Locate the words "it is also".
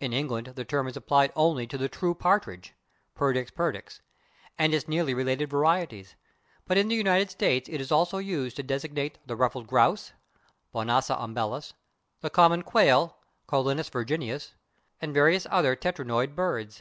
7.68-8.16